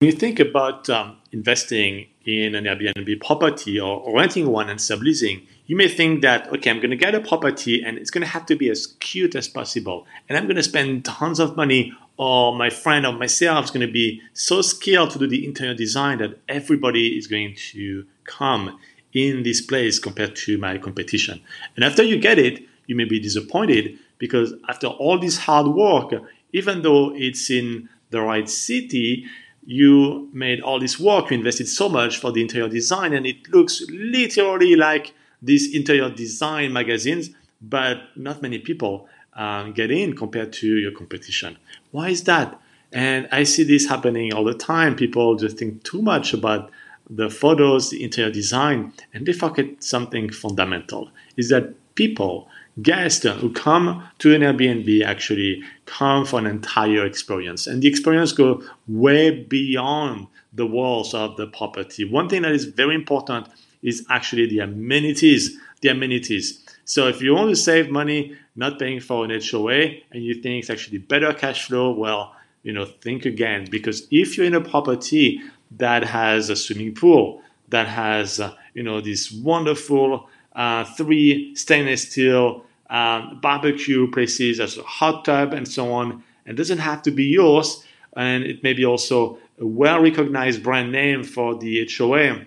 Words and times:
When 0.00 0.10
you 0.10 0.16
think 0.16 0.40
about 0.40 0.88
um, 0.88 1.18
investing 1.30 2.06
in 2.24 2.54
an 2.54 2.64
Airbnb 2.64 3.20
property 3.20 3.78
or 3.78 4.16
renting 4.16 4.48
one 4.50 4.70
and 4.70 4.80
subleasing, 4.80 5.44
you 5.66 5.76
may 5.76 5.88
think 5.88 6.22
that, 6.22 6.50
okay, 6.54 6.70
I'm 6.70 6.78
going 6.78 6.88
to 6.88 6.96
get 6.96 7.14
a 7.14 7.20
property 7.20 7.82
and 7.82 7.98
it's 7.98 8.10
going 8.10 8.22
to 8.22 8.30
have 8.30 8.46
to 8.46 8.56
be 8.56 8.70
as 8.70 8.96
cute 9.00 9.34
as 9.34 9.46
possible. 9.46 10.06
And 10.26 10.38
I'm 10.38 10.44
going 10.44 10.56
to 10.56 10.62
spend 10.62 11.04
tons 11.04 11.38
of 11.38 11.54
money, 11.54 11.92
or 12.16 12.56
my 12.56 12.70
friend 12.70 13.04
or 13.04 13.12
myself 13.12 13.66
is 13.66 13.70
going 13.70 13.86
to 13.86 13.92
be 13.92 14.22
so 14.32 14.62
skilled 14.62 15.10
to 15.10 15.18
do 15.18 15.26
the 15.26 15.44
interior 15.44 15.74
design 15.74 16.16
that 16.20 16.38
everybody 16.48 17.18
is 17.18 17.26
going 17.26 17.54
to 17.72 18.06
come 18.24 18.80
in 19.12 19.42
this 19.42 19.60
place 19.60 19.98
compared 19.98 20.34
to 20.36 20.56
my 20.56 20.78
competition. 20.78 21.42
And 21.76 21.84
after 21.84 22.02
you 22.02 22.18
get 22.18 22.38
it, 22.38 22.62
you 22.86 22.96
may 22.96 23.04
be 23.04 23.20
disappointed 23.20 23.98
because 24.16 24.54
after 24.66 24.86
all 24.86 25.18
this 25.18 25.36
hard 25.36 25.66
work, 25.66 26.14
even 26.54 26.80
though 26.80 27.14
it's 27.14 27.50
in 27.50 27.90
the 28.08 28.22
right 28.22 28.48
city, 28.48 29.26
you 29.70 30.28
made 30.32 30.60
all 30.60 30.80
this 30.80 30.98
work, 30.98 31.30
you 31.30 31.36
invested 31.36 31.68
so 31.68 31.88
much 31.88 32.18
for 32.18 32.32
the 32.32 32.42
interior 32.42 32.68
design, 32.68 33.12
and 33.12 33.24
it 33.24 33.48
looks 33.50 33.82
literally 33.88 34.74
like 34.74 35.14
these 35.40 35.72
interior 35.72 36.10
design 36.10 36.72
magazines, 36.72 37.30
but 37.62 37.98
not 38.16 38.42
many 38.42 38.58
people 38.58 39.06
uh, 39.34 39.68
get 39.68 39.92
in 39.92 40.16
compared 40.16 40.52
to 40.52 40.66
your 40.66 40.90
competition. 40.90 41.56
Why 41.92 42.08
is 42.08 42.24
that? 42.24 42.60
And 42.92 43.28
I 43.30 43.44
see 43.44 43.62
this 43.62 43.86
happening 43.86 44.34
all 44.34 44.42
the 44.42 44.54
time. 44.54 44.96
People 44.96 45.36
just 45.36 45.56
think 45.56 45.84
too 45.84 46.02
much 46.02 46.34
about 46.34 46.72
the 47.08 47.30
photos, 47.30 47.90
the 47.90 48.02
interior 48.02 48.32
design, 48.32 48.92
and 49.14 49.24
they 49.24 49.32
forget 49.32 49.84
something 49.84 50.32
fundamental 50.32 51.12
is 51.36 51.48
that 51.50 51.74
people 52.00 52.48
guests 52.80 53.24
who 53.24 53.52
come 53.52 54.08
to 54.18 54.34
an 54.34 54.40
Airbnb 54.40 55.04
actually 55.04 55.62
come 55.84 56.24
for 56.24 56.38
an 56.38 56.46
entire 56.46 57.04
experience. 57.04 57.66
And 57.66 57.82
the 57.82 57.88
experience 57.88 58.32
go 58.32 58.62
way 58.88 59.44
beyond 59.44 60.28
the 60.54 60.64
walls 60.66 61.12
of 61.12 61.36
the 61.36 61.46
property. 61.46 62.04
One 62.10 62.26
thing 62.28 62.42
that 62.42 62.52
is 62.52 62.64
very 62.64 62.94
important 62.94 63.48
is 63.82 64.06
actually 64.08 64.46
the 64.46 64.60
amenities. 64.60 65.58
The 65.82 65.90
amenities. 65.90 66.64
So 66.86 67.06
if 67.06 67.20
you 67.20 67.34
want 67.34 67.50
to 67.50 67.56
save 67.56 67.90
money 67.90 68.34
not 68.56 68.78
paying 68.78 69.00
for 69.00 69.26
an 69.26 69.30
HOA 69.30 69.80
and 70.12 70.24
you 70.24 70.34
think 70.40 70.62
it's 70.62 70.70
actually 70.70 70.98
better 70.98 71.34
cash 71.34 71.66
flow, 71.66 71.92
well, 71.92 72.34
you 72.62 72.72
know, 72.72 72.86
think 72.86 73.26
again 73.26 73.66
because 73.70 74.06
if 74.10 74.38
you're 74.38 74.46
in 74.46 74.54
a 74.54 74.60
property 74.60 75.40
that 75.72 76.02
has 76.04 76.48
a 76.48 76.56
swimming 76.56 76.94
pool, 76.94 77.42
that 77.68 77.86
has, 77.86 78.40
uh, 78.40 78.54
you 78.74 78.82
know, 78.82 79.00
this 79.00 79.30
wonderful 79.32 80.28
uh, 80.54 80.84
three 80.84 81.54
stainless 81.54 82.10
steel 82.10 82.64
um, 82.88 83.38
barbecue 83.40 84.10
places 84.10 84.60
as 84.60 84.76
a 84.76 84.82
hot 84.82 85.24
tub 85.24 85.52
and 85.52 85.66
so 85.66 85.92
on. 85.92 86.24
It 86.46 86.56
doesn't 86.56 86.78
have 86.78 87.02
to 87.02 87.10
be 87.10 87.24
yours, 87.24 87.84
and 88.16 88.44
it 88.44 88.62
may 88.62 88.72
be 88.72 88.84
also 88.84 89.38
a 89.60 89.66
well 89.66 90.02
recognized 90.02 90.62
brand 90.62 90.90
name 90.90 91.22
for 91.22 91.56
the 91.56 91.88
HOA 91.96 92.46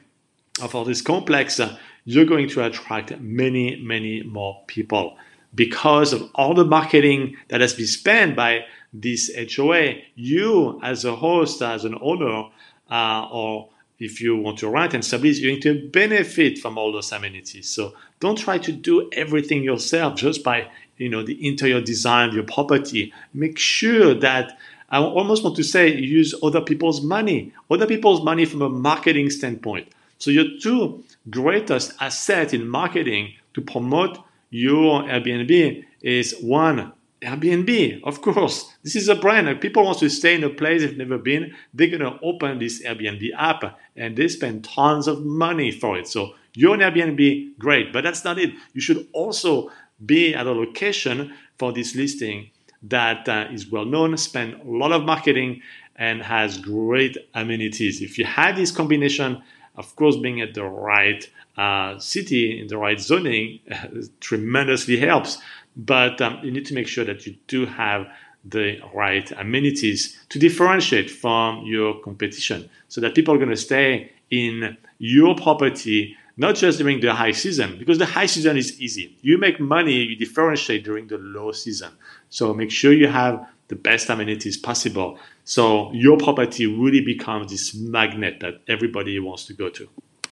or 0.61 0.67
for 0.67 0.85
this 0.85 1.01
complex. 1.01 1.59
Uh, 1.59 1.77
you're 2.05 2.25
going 2.25 2.49
to 2.49 2.65
attract 2.65 3.17
many, 3.21 3.81
many 3.81 4.23
more 4.23 4.61
people 4.67 5.15
because 5.55 6.11
of 6.11 6.29
all 6.35 6.53
the 6.53 6.65
marketing 6.65 7.37
that 7.47 7.61
has 7.61 7.73
been 7.73 7.87
spent 7.87 8.35
by 8.35 8.65
this 8.91 9.31
HOA. 9.55 9.93
You, 10.15 10.79
as 10.83 11.05
a 11.05 11.15
host, 11.15 11.61
as 11.61 11.85
an 11.85 11.97
owner, 12.01 12.49
uh, 12.89 13.27
or 13.31 13.69
if 14.03 14.19
you 14.21 14.35
want 14.35 14.59
to 14.59 14.69
rent 14.69 14.93
and 14.93 15.03
sublease, 15.03 15.39
you're 15.39 15.51
going 15.51 15.61
to 15.61 15.89
benefit 15.89 16.59
from 16.59 16.77
all 16.77 16.91
those 16.91 17.11
amenities. 17.11 17.69
So 17.69 17.93
don't 18.19 18.37
try 18.37 18.57
to 18.57 18.71
do 18.71 19.09
everything 19.13 19.63
yourself 19.63 20.15
just 20.15 20.43
by 20.43 20.69
you 20.97 21.09
know 21.09 21.23
the 21.23 21.47
interior 21.47 21.81
design 21.81 22.29
of 22.29 22.35
your 22.35 22.43
property. 22.43 23.13
Make 23.33 23.57
sure 23.57 24.13
that 24.15 24.57
I 24.89 24.99
almost 24.99 25.43
want 25.43 25.55
to 25.55 25.63
say 25.63 25.95
use 25.95 26.35
other 26.43 26.61
people's 26.61 27.01
money, 27.01 27.53
other 27.71 27.87
people's 27.87 28.23
money 28.23 28.45
from 28.45 28.61
a 28.61 28.69
marketing 28.69 29.29
standpoint. 29.29 29.87
So 30.19 30.29
your 30.29 30.45
two 30.61 31.03
greatest 31.29 31.93
assets 31.99 32.53
in 32.53 32.67
marketing 32.67 33.33
to 33.55 33.61
promote 33.61 34.19
your 34.49 35.03
Airbnb 35.03 35.83
is 36.01 36.35
one 36.41 36.91
Airbnb, 37.23 38.03
of 38.03 38.21
course. 38.21 38.73
This 38.83 38.95
is 38.95 39.09
a 39.09 39.15
brand. 39.15 39.49
If 39.49 39.61
people 39.61 39.83
want 39.83 39.99
to 39.99 40.09
stay 40.09 40.35
in 40.35 40.43
a 40.43 40.49
place 40.49 40.81
they've 40.81 40.97
never 40.97 41.17
been, 41.17 41.53
they're 41.73 41.87
going 41.87 42.01
to 42.01 42.19
open 42.21 42.59
this 42.59 42.83
Airbnb 42.83 43.29
app 43.37 43.79
and 43.95 44.15
they 44.15 44.27
spend 44.27 44.63
tons 44.63 45.07
of 45.07 45.23
money 45.23 45.71
for 45.71 45.97
it. 45.97 46.07
So 46.07 46.33
you're 46.53 46.75
an 46.75 46.81
Airbnb, 46.81 47.57
great. 47.57 47.91
But 47.91 48.03
that's 48.03 48.23
not 48.23 48.37
it. 48.37 48.53
You 48.73 48.81
should 48.81 49.07
also 49.13 49.71
be 50.05 50.35
at 50.35 50.47
a 50.47 50.51
location 50.51 51.33
for 51.57 51.71
this 51.71 51.95
listing 51.95 52.49
that 52.83 53.27
uh, 53.29 53.47
is 53.51 53.71
well 53.71 53.85
known, 53.85 54.17
spend 54.17 54.55
a 54.55 54.69
lot 54.69 54.91
of 54.91 55.03
marketing, 55.03 55.61
and 55.95 56.21
has 56.21 56.57
great 56.57 57.17
amenities. 57.33 58.01
If 58.01 58.17
you 58.17 58.25
have 58.25 58.55
this 58.55 58.71
combination, 58.71 59.41
of 59.75 59.95
course, 59.95 60.17
being 60.17 60.41
at 60.41 60.53
the 60.53 60.63
right 60.63 61.27
uh, 61.57 61.97
city 61.99 62.59
in 62.59 62.67
the 62.67 62.77
right 62.77 62.99
zoning 62.99 63.59
uh, 63.71 63.87
tremendously 64.19 64.97
helps. 64.97 65.39
But 65.75 66.21
um, 66.21 66.39
you 66.43 66.51
need 66.51 66.65
to 66.67 66.73
make 66.73 66.87
sure 66.87 67.05
that 67.05 67.25
you 67.25 67.35
do 67.47 67.65
have 67.65 68.07
the 68.45 68.79
right 68.93 69.31
amenities 69.37 70.17
to 70.29 70.37
differentiate 70.37 71.09
from 71.09 71.65
your 71.65 71.99
competition 72.01 72.69
so 72.89 72.99
that 73.01 73.15
people 73.15 73.33
are 73.33 73.37
going 73.37 73.49
to 73.49 73.55
stay 73.55 74.11
in 74.29 74.77
your 74.97 75.35
property 75.35 76.17
not 76.35 76.55
just 76.55 76.79
during 76.79 76.99
the 76.99 77.13
high 77.13 77.31
season 77.31 77.77
because 77.77 77.99
the 77.99 78.05
high 78.05 78.25
season 78.25 78.57
is 78.57 78.81
easy 78.81 79.15
you 79.21 79.37
make 79.37 79.59
money 79.59 79.93
you 79.93 80.15
differentiate 80.15 80.83
during 80.83 81.07
the 81.07 81.17
low 81.19 81.51
season 81.51 81.91
so 82.29 82.53
make 82.53 82.71
sure 82.71 82.91
you 82.91 83.07
have 83.07 83.47
the 83.67 83.75
best 83.75 84.09
amenities 84.09 84.57
possible. 84.57 85.17
So 85.43 85.91
your 85.93 86.17
property 86.17 86.67
really 86.67 87.01
becomes 87.01 87.51
this 87.51 87.73
magnet 87.73 88.39
that 88.41 88.61
everybody 88.67 89.19
wants 89.19 89.45
to 89.47 89.53
go 89.53 89.69
to 89.69 89.89